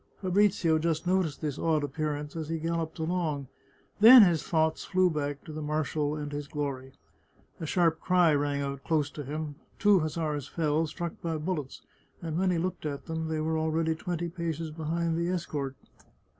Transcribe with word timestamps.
Fabrizio 0.19 0.79
just 0.79 1.05
noticed 1.05 1.41
this 1.41 1.59
odd 1.59 1.83
appearance 1.83 2.35
as 2.35 2.49
he 2.49 2.57
galloped 2.57 2.97
along; 2.97 3.47
then 3.99 4.23
his 4.23 4.41
thoughts 4.41 4.83
fllew 4.83 5.13
back 5.13 5.43
to 5.43 5.53
the 5.53 5.61
marshal 5.61 6.15
and 6.15 6.31
his 6.31 6.47
glory. 6.47 6.93
A 7.59 7.67
sharp 7.67 7.99
cry 7.99 8.33
rang 8.33 8.63
out 8.63 8.83
close 8.83 9.11
to 9.11 9.23
him; 9.23 9.57
two 9.77 9.99
hussars 9.99 10.47
fell, 10.47 10.87
struck 10.87 11.21
by 11.21 11.37
bullets, 11.37 11.83
and 12.19 12.39
when 12.39 12.49
he 12.49 12.57
looked 12.57 12.87
at 12.87 13.05
them, 13.05 13.27
they 13.27 13.41
were 13.41 13.59
already 13.59 13.93
twenty 13.93 14.27
paces 14.29 14.71
be 14.71 14.81
hind 14.85 15.15
the 15.19 15.29
escort. 15.29 15.75